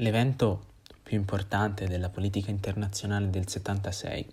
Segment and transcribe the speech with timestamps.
[0.00, 0.64] L'evento
[1.02, 4.26] più importante della politica internazionale del 76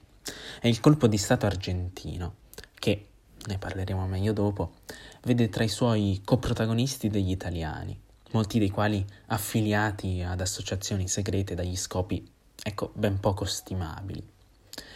[0.62, 2.36] è il colpo di Stato argentino,
[2.74, 3.08] che,
[3.46, 4.76] ne parleremo meglio dopo,
[5.24, 8.00] vede tra i suoi coprotagonisti degli italiani,
[8.32, 12.26] molti dei quali affiliati ad associazioni segrete dagli scopi,
[12.64, 14.26] ecco, ben poco stimabili.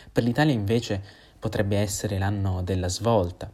[0.09, 1.03] Per l'Italia invece
[1.38, 3.51] potrebbe essere l'anno della svolta,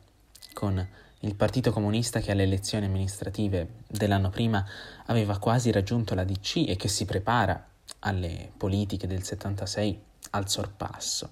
[0.54, 0.88] con
[1.22, 4.66] il Partito Comunista che alle elezioni amministrative dell'anno prima
[5.06, 7.68] aveva quasi raggiunto la DC e che si prepara
[8.00, 10.00] alle politiche del 76
[10.32, 11.32] al sorpasso.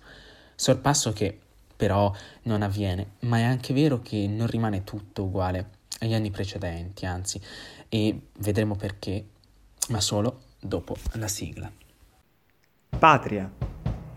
[0.56, 1.40] Sorpasso che
[1.76, 2.12] però
[2.44, 7.40] non avviene, ma è anche vero che non rimane tutto uguale agli anni precedenti, anzi,
[7.90, 9.26] e vedremo perché,
[9.90, 11.72] ma solo dopo la sigla.
[12.98, 13.52] Patria,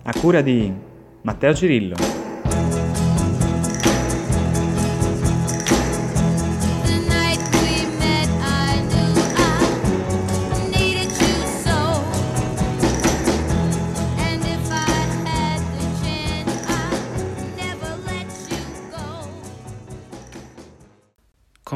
[0.02, 0.72] a cura di
[1.22, 2.17] Matteo Cirillo.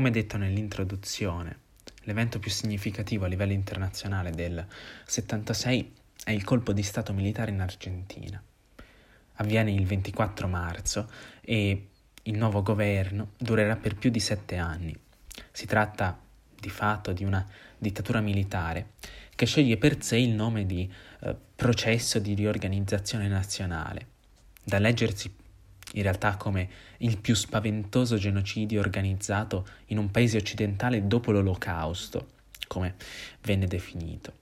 [0.03, 1.58] Come detto nell'introduzione,
[2.00, 4.67] l'evento più significativo a livello internazionale del
[5.06, 5.92] 76
[6.25, 8.42] è il colpo di Stato militare in Argentina.
[9.34, 11.08] Avviene il 24 marzo
[11.41, 11.86] e
[12.20, 14.92] il nuovo governo durerà per più di sette anni.
[15.53, 16.19] Si tratta
[16.58, 17.47] di fatto di una
[17.78, 18.95] dittatura militare
[19.36, 24.06] che sceglie per sé il nome di eh, processo di riorganizzazione nazionale,
[24.64, 25.33] da leggersi
[25.93, 32.29] in realtà come il più spaventoso genocidio organizzato in un paese occidentale dopo l'Olocausto,
[32.67, 32.95] come
[33.43, 34.41] venne definito.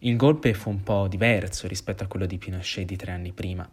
[0.00, 3.68] Il golpe fu un po' diverso rispetto a quello di Pinochet di tre anni prima,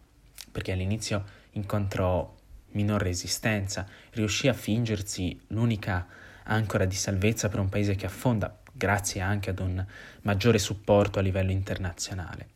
[0.51, 2.33] perché all'inizio incontrò
[2.71, 6.07] minor resistenza, riuscì a fingersi l'unica
[6.45, 9.85] ancora di salvezza per un paese che affonda, grazie anche ad un
[10.21, 12.53] maggiore supporto a livello internazionale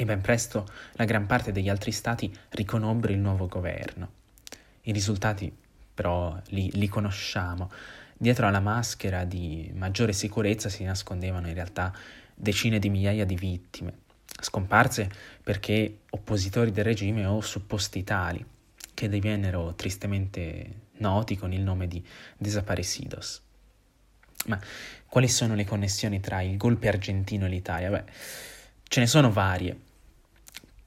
[0.00, 4.12] e ben presto la gran parte degli altri stati riconobbe il nuovo governo.
[4.82, 5.52] I risultati
[5.92, 7.68] però li, li conosciamo.
[8.16, 11.92] Dietro alla maschera di maggiore sicurezza si nascondevano in realtà
[12.32, 13.92] decine di migliaia di vittime,
[14.40, 15.10] scomparse
[15.42, 18.44] perché oppositori del regime o supposti tali,
[18.94, 22.04] che divennero tristemente noti con il nome di
[22.36, 23.42] desaparecidos.
[24.46, 24.60] Ma
[25.06, 27.90] quali sono le connessioni tra il golpe argentino e l'Italia?
[27.90, 28.04] Beh,
[28.84, 29.86] ce ne sono varie.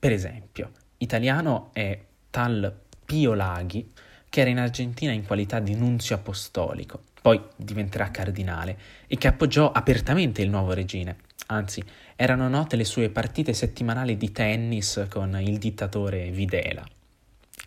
[0.01, 1.95] Per esempio, italiano è
[2.31, 2.75] tal
[3.05, 3.93] Pio Laghi,
[4.27, 9.71] che era in Argentina in qualità di nunzio apostolico, poi diventerà cardinale, e che appoggiò
[9.71, 11.17] apertamente il nuovo regime.
[11.49, 11.83] Anzi,
[12.15, 16.83] erano note le sue partite settimanali di tennis con il dittatore Videla.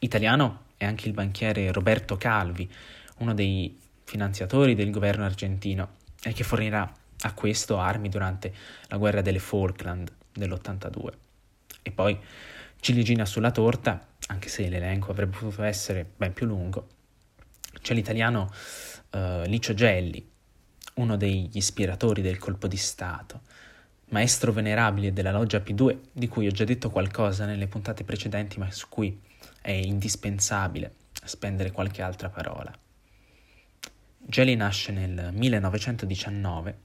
[0.00, 2.68] Italiano è anche il banchiere Roberto Calvi,
[3.18, 5.90] uno dei finanziatori del governo argentino,
[6.20, 8.52] e che fornirà a questo armi durante
[8.88, 11.22] la guerra delle Falkland dell'82.
[11.86, 12.18] E poi
[12.80, 16.88] ciliegina sulla torta, anche se l'elenco avrebbe potuto essere ben più lungo,
[17.82, 18.50] c'è l'italiano
[19.10, 20.26] uh, Licio Gelli,
[20.94, 23.42] uno degli ispiratori del colpo di Stato,
[24.08, 28.70] maestro venerabile della loggia P2, di cui ho già detto qualcosa nelle puntate precedenti, ma
[28.70, 29.20] su cui
[29.60, 32.72] è indispensabile spendere qualche altra parola.
[34.16, 36.78] Gelli nasce nel 1919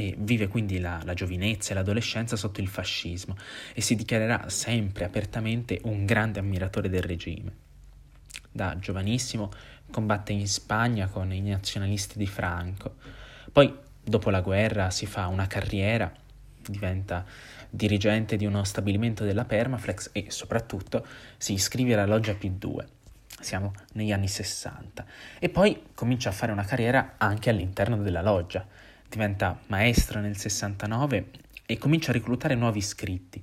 [0.00, 3.36] e vive quindi la, la, giovinezza e l'adolescenza sotto il fascismo
[3.74, 7.52] e si dichiarerà sempre apertamente un grande ammiratore del regime.
[8.50, 9.52] Da giovanissimo
[9.90, 12.94] combatte in Spagna con i nazionalisti di Franco,
[13.52, 16.10] poi dopo la guerra si fa una carriera,
[16.66, 17.26] diventa
[17.68, 21.06] dirigente di uno stabilimento della Permaflex e soprattutto
[21.36, 22.86] si iscrive alla loggia P2
[23.40, 25.04] siamo negli anni 60,
[25.38, 28.66] e poi comincia a fare una carriera anche all'interno della loggia,
[29.10, 31.30] diventa maestra nel 69
[31.66, 33.42] e comincia a reclutare nuovi iscritti.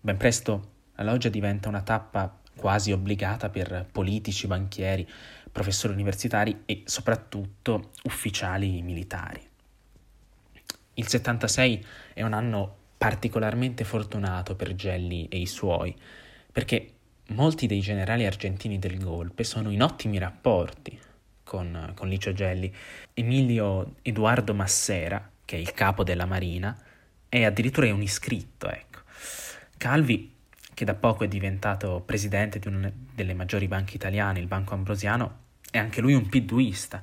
[0.00, 5.06] Ben presto la loggia diventa una tappa quasi obbligata per politici, banchieri,
[5.52, 9.46] professori universitari e soprattutto ufficiali militari.
[10.94, 11.84] Il 76
[12.14, 15.94] è un anno particolarmente fortunato per Gelli e i suoi,
[16.50, 16.92] perché
[17.28, 20.98] molti dei generali argentini del golpe sono in ottimi rapporti
[21.52, 22.74] con, con Licio Gelli.
[23.12, 26.74] Emilio Edoardo Massera, che è il capo della Marina,
[27.28, 29.00] è addirittura un iscritto, ecco.
[29.76, 30.34] Calvi,
[30.72, 35.40] che da poco è diventato presidente di una delle maggiori banche italiane, il Banco Ambrosiano,
[35.70, 37.02] è anche lui un piduista,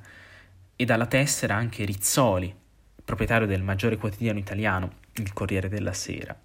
[0.74, 2.52] e dalla tessera anche Rizzoli,
[3.04, 6.36] proprietario del maggiore quotidiano italiano, il Corriere della Sera.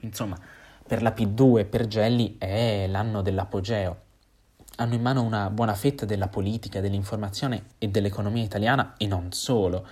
[0.00, 0.36] Insomma,
[0.84, 4.06] per la P2 e per Gelli è l'anno dell'apogeo,
[4.80, 9.86] hanno in mano una buona fetta della politica, dell'informazione e dell'economia italiana e non solo.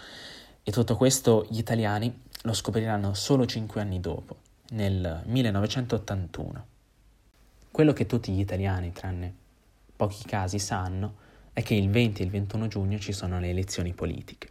[0.62, 4.36] E tutto questo gli italiani lo scopriranno solo cinque anni dopo,
[4.70, 6.66] nel 1981.
[7.72, 9.34] Quello che tutti gli italiani, tranne
[9.96, 13.92] pochi casi, sanno è che il 20 e il 21 giugno ci sono le elezioni
[13.92, 14.50] politiche.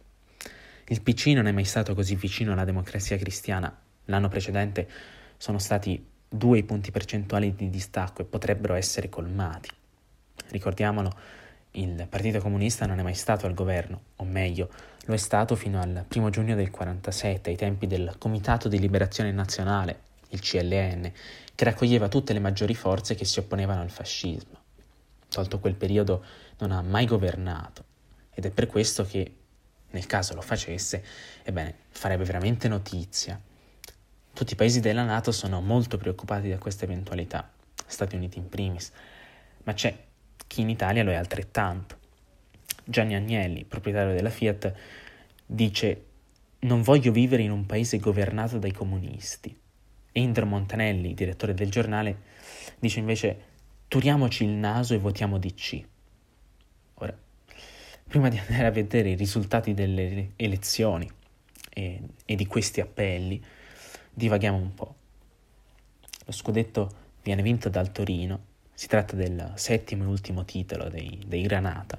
[0.88, 3.74] Il PC non è mai stato così vicino alla democrazia cristiana.
[4.04, 4.86] L'anno precedente
[5.38, 9.70] sono stati due punti percentuali di distacco e potrebbero essere colmati.
[10.48, 11.12] Ricordiamolo,
[11.72, 14.70] il Partito Comunista non è mai stato al governo, o meglio,
[15.04, 19.30] lo è stato fino al primo giugno del 1947, ai tempi del Comitato di Liberazione
[19.30, 20.00] Nazionale,
[20.30, 21.12] il CLN,
[21.54, 24.58] che raccoglieva tutte le maggiori forze che si opponevano al fascismo.
[25.28, 26.24] Tolto quel periodo
[26.58, 27.84] non ha mai governato
[28.32, 29.34] ed è per questo che,
[29.90, 31.04] nel caso lo facesse,
[31.42, 33.40] ebbene, farebbe veramente notizia.
[34.32, 37.50] Tutti i paesi della Nato sono molto preoccupati da questa eventualità,
[37.86, 38.92] Stati Uniti in primis,
[39.64, 40.05] ma c'è
[40.46, 41.98] chi in Italia lo è altrettanto.
[42.84, 44.74] Gianni Agnelli, proprietario della Fiat,
[45.44, 46.04] dice
[46.60, 49.56] non voglio vivere in un paese governato dai comunisti.
[50.12, 52.22] E Indro Montanelli, direttore del giornale,
[52.78, 53.40] dice invece
[53.88, 55.84] turiamoci il naso e votiamo DC.
[56.94, 57.16] Ora,
[58.08, 61.08] prima di andare a vedere i risultati delle elezioni
[61.68, 63.42] e, e di questi appelli,
[64.12, 64.94] divaghiamo un po'.
[66.24, 68.45] Lo scudetto viene vinto dal Torino,
[68.76, 71.98] si tratta del settimo e ultimo titolo dei, dei Granata.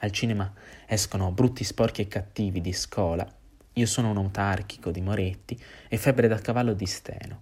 [0.00, 0.52] Al cinema
[0.86, 3.26] escono Brutti, sporchi e cattivi di Scola
[3.78, 5.58] io sono un autarchico di Moretti
[5.88, 7.40] e Febbre da cavallo di Steno.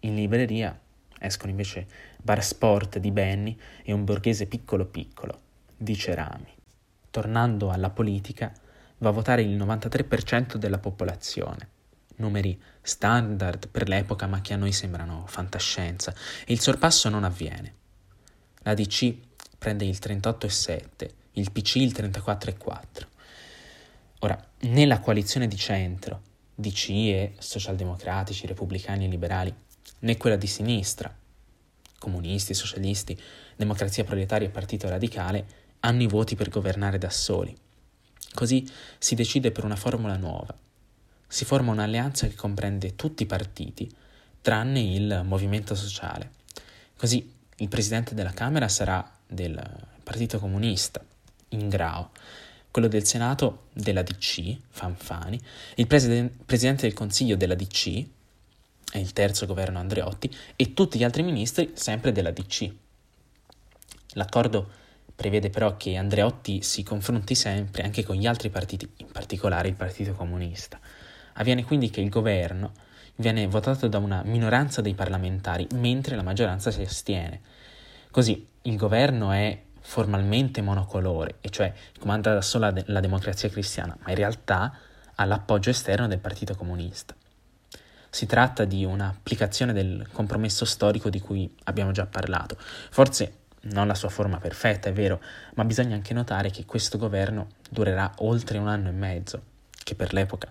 [0.00, 0.78] In libreria
[1.18, 1.86] escono invece
[2.18, 5.40] Bar Sport di Benny e Un borghese piccolo piccolo
[5.74, 6.54] di Cerami.
[7.10, 8.52] Tornando alla politica,
[8.98, 11.68] va a votare il 93% della popolazione.
[12.16, 16.14] Numeri standard per l'epoca ma che a noi sembrano fantascienza
[16.44, 17.74] e il sorpasso non avviene.
[18.62, 19.14] La DC
[19.58, 23.06] prende il 38,7, il PC il 34,4.
[24.20, 26.22] Ora, nella coalizione di centro,
[26.54, 29.54] DC e socialdemocratici, repubblicani e liberali,
[30.00, 31.14] né quella di sinistra,
[31.98, 33.20] comunisti, socialisti,
[33.56, 35.46] democrazia proletaria e partito radicale,
[35.80, 37.56] hanno i voti per governare da soli.
[38.34, 38.68] Così
[38.98, 40.54] si decide per una formula nuova.
[41.28, 43.88] Si forma un'alleanza che comprende tutti i partiti,
[44.40, 46.30] tranne il movimento sociale.
[46.96, 49.62] Così il presidente della Camera sarà del
[50.02, 51.04] Partito Comunista,
[51.50, 52.10] Ingrao,
[52.70, 55.40] quello del Senato della DC, Fanfani,
[55.76, 58.06] il presiden- Presidente del Consiglio della DC,
[58.90, 62.72] è il terzo governo Andreotti, e tutti gli altri ministri sempre della DC.
[64.12, 64.70] L'accordo
[65.14, 69.74] prevede però che Andreotti si confronti sempre anche con gli altri partiti, in particolare il
[69.74, 70.80] Partito Comunista.
[71.38, 72.72] Avviene quindi che il governo
[73.16, 77.40] viene votato da una minoranza dei parlamentari, mentre la maggioranza si astiene.
[78.10, 84.10] Così il governo è formalmente monocolore, e cioè comanda da sola la democrazia cristiana, ma
[84.10, 84.76] in realtà
[85.14, 87.14] ha l'appoggio esterno del Partito Comunista.
[88.10, 92.56] Si tratta di un'applicazione del compromesso storico di cui abbiamo già parlato.
[92.58, 93.32] Forse
[93.62, 95.20] non la sua forma perfetta, è vero,
[95.54, 99.42] ma bisogna anche notare che questo governo durerà oltre un anno e mezzo,
[99.82, 100.50] che per l'epoca,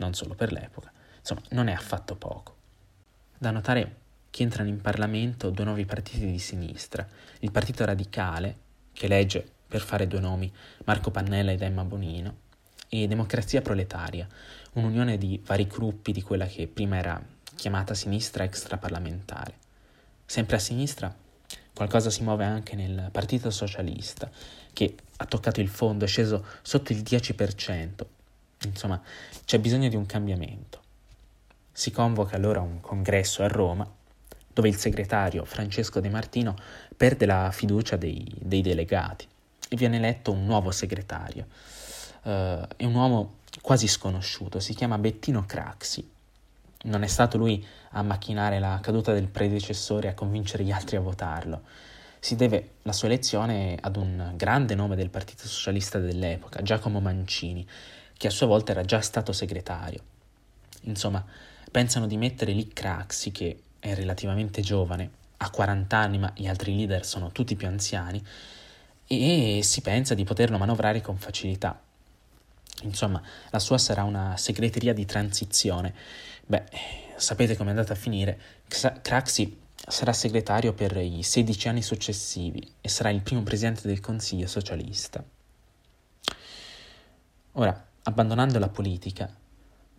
[0.00, 2.56] non solo per l'epoca, insomma, non è affatto poco.
[3.38, 3.96] Da notare
[4.30, 7.06] che entrano in Parlamento due nuovi partiti di sinistra,
[7.40, 8.56] il Partito Radicale,
[8.92, 10.52] che elegge, per fare due nomi,
[10.84, 12.48] Marco Pannella ed Emma Bonino,
[12.88, 14.26] e Democrazia Proletaria,
[14.72, 17.22] un'unione di vari gruppi di quella che prima era
[17.54, 19.54] chiamata sinistra extraparlamentare.
[20.24, 21.14] Sempre a sinistra
[21.72, 24.30] qualcosa si muove anche nel Partito Socialista,
[24.72, 28.06] che ha toccato il fondo, è sceso sotto il 10%.
[28.64, 29.00] Insomma,
[29.44, 30.80] c'è bisogno di un cambiamento.
[31.72, 33.88] Si convoca allora un congresso a Roma
[34.52, 36.56] dove il segretario Francesco De Martino
[36.96, 39.26] perde la fiducia dei, dei delegati
[39.68, 41.46] e viene eletto un nuovo segretario.
[42.22, 46.08] Uh, è un uomo quasi sconosciuto, si chiama Bettino Craxi.
[46.82, 50.96] Non è stato lui a macchinare la caduta del predecessore e a convincere gli altri
[50.96, 51.62] a votarlo.
[52.18, 57.66] Si deve la sua elezione ad un grande nome del Partito Socialista dell'epoca, Giacomo Mancini,
[58.20, 60.02] che a sua volta era già stato segretario.
[60.82, 61.24] Insomma,
[61.70, 66.76] pensano di mettere lì Craxi, che è relativamente giovane, ha 40 anni ma gli altri
[66.76, 68.22] leader sono tutti più anziani,
[69.06, 71.80] e si pensa di poterlo manovrare con facilità.
[72.82, 75.94] Insomma, la sua sarà una segreteria di transizione.
[76.44, 76.64] Beh,
[77.16, 78.38] sapete come è andata a finire.
[79.00, 84.46] Craxi sarà segretario per i 16 anni successivi e sarà il primo presidente del Consiglio
[84.46, 85.24] socialista.
[87.52, 89.32] Ora, abbandonando la politica,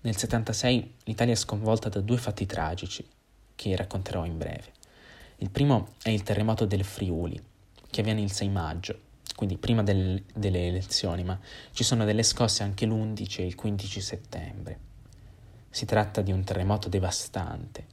[0.02, 3.08] nel 76 l'Italia è sconvolta da due fatti tragici
[3.54, 4.74] che racconterò in breve.
[5.38, 7.40] Il primo è il terremoto del Friuli,
[7.90, 9.00] che avviene il 6 maggio,
[9.36, 11.40] quindi prima del, delle elezioni, ma
[11.72, 14.80] ci sono delle scosse anche l'11 e il 15 settembre.
[15.70, 17.86] Si tratta di un terremoto devastante.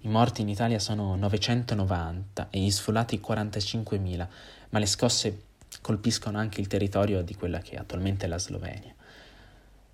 [0.00, 4.28] I morti in Italia sono 990 e gli sfollati 45.000,
[4.70, 5.42] ma le scosse
[5.80, 8.91] colpiscono anche il territorio di quella che è attualmente la Slovenia.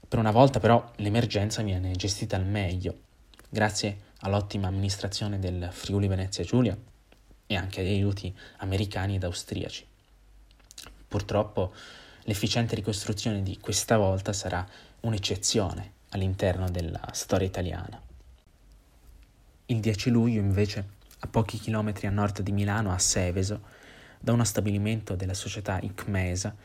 [0.08, 2.98] Per una volta però l'emergenza viene gestita al meglio,
[3.46, 6.74] grazie all'ottima amministrazione del Friuli Venezia Giulia
[7.46, 9.86] e anche agli aiuti americani ed austriaci.
[11.06, 11.74] Purtroppo
[12.22, 14.66] l'efficiente ricostruzione di questa volta sarà
[15.00, 18.00] un'eccezione all'interno della storia italiana.
[19.66, 20.86] Il 10 luglio, invece,
[21.18, 23.60] a pochi chilometri a nord di Milano, a Seveso,
[24.18, 26.56] da uno stabilimento della società ICMESA,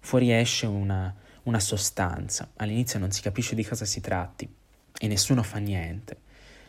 [0.00, 1.14] fuoriesce una,
[1.46, 2.50] una sostanza.
[2.56, 4.48] All'inizio non si capisce di cosa si tratti
[4.98, 6.18] e nessuno fa niente,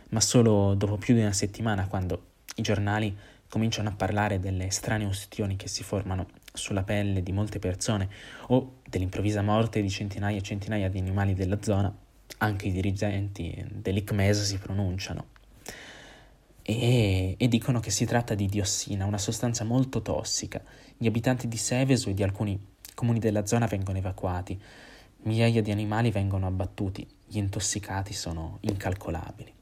[0.10, 2.24] ma solo dopo più di una settimana, quando
[2.56, 3.16] i giornali
[3.50, 8.10] cominciano a parlare delle strane ustioni che si formano sulla pelle di molte persone
[8.48, 11.96] o dell'improvvisa morte di centinaia e centinaia di animali della zona,
[12.40, 15.36] anche i dirigenti dell'ICMES si pronunciano
[16.70, 20.62] e, e, dicono che si tratta di diossina, una sostanza molto tossica.
[20.98, 22.60] Gli abitanti di Seveso e di alcuni
[22.98, 24.60] comuni della zona vengono evacuati,
[25.22, 29.54] migliaia di animali vengono abbattuti, gli intossicati sono incalcolabili.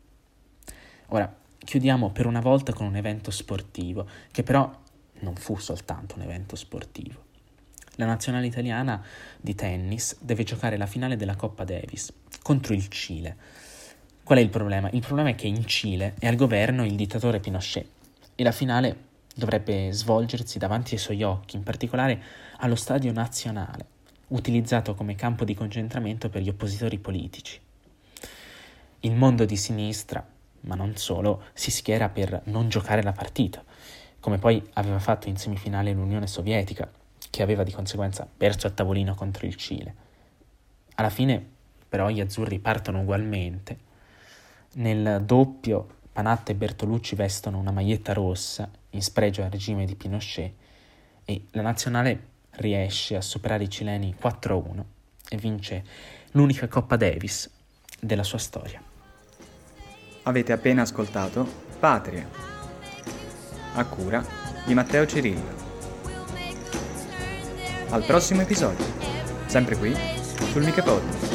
[1.07, 4.73] Ora, chiudiamo per una volta con un evento sportivo, che però
[5.19, 7.23] non fu soltanto un evento sportivo.
[7.95, 9.03] La nazionale italiana
[9.41, 13.35] di tennis deve giocare la finale della Coppa Davis contro il Cile.
[14.23, 14.89] Qual è il problema?
[14.93, 17.87] Il problema è che in Cile è al governo il dittatore Pinochet
[18.33, 22.21] e la finale dovrebbe svolgersi davanti ai suoi occhi, in particolare
[22.57, 23.85] allo Stadio Nazionale,
[24.29, 27.59] utilizzato come campo di concentramento per gli oppositori politici.
[29.01, 30.25] Il mondo di sinistra,
[30.61, 33.63] ma non solo, si schiera per non giocare la partita
[34.25, 36.89] come poi aveva fatto in semifinale l'Unione Sovietica,
[37.29, 39.93] che aveva di conseguenza perso a tavolino contro il Cile.
[40.95, 41.45] Alla fine
[41.87, 43.77] però gli azzurri partono ugualmente.
[44.77, 50.53] Nel doppio Panatta e Bertolucci vestono una maglietta rossa in spregio al regime di Pinochet
[51.25, 54.83] e la nazionale riesce a superare i cileni 4-1
[55.27, 55.83] e vince
[56.31, 57.51] l'unica Coppa Davis
[57.99, 58.81] della sua storia.
[60.23, 61.45] Avete appena ascoltato
[61.79, 62.25] Patria
[63.73, 64.25] a cura
[64.65, 65.53] di Matteo Cirillo.
[67.89, 68.85] Al prossimo episodio,
[69.47, 69.93] sempre qui
[70.49, 71.34] sul Miche Podcast.